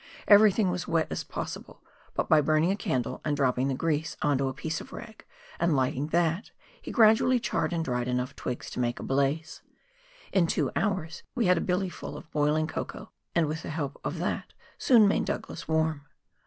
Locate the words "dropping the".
3.37-3.75